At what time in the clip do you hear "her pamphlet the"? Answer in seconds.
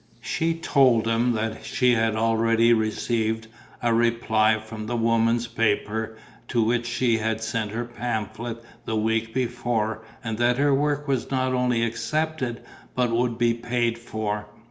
7.69-8.95